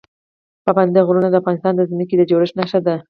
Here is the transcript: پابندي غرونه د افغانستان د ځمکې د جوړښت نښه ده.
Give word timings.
پابندي 0.65 1.01
غرونه 1.07 1.27
د 1.29 1.35
افغانستان 1.41 1.73
د 1.75 1.81
ځمکې 1.91 2.15
د 2.17 2.21
جوړښت 2.29 2.55
نښه 2.59 2.79
ده. 2.87 2.95